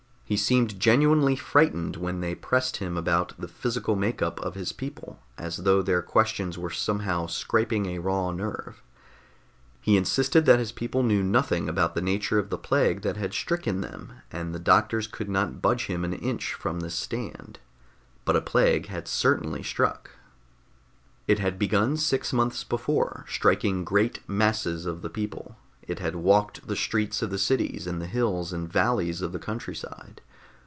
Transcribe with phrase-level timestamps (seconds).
[0.23, 4.71] He seemed genuinely frightened when they pressed him about the physical make up of his
[4.71, 8.81] people, as though their questions were somehow scraping a raw nerve.
[9.81, 13.33] He insisted that his people knew nothing about the nature of the plague that had
[13.33, 17.59] stricken them, and the doctors could not budge him an inch from his stand.
[18.23, 20.11] But a plague had certainly struck.
[21.27, 25.57] It had begun six months before, striking great masses of the people.
[25.87, 29.39] It had walked the streets of the cities and the hills and valleys of the
[29.39, 30.21] countryside.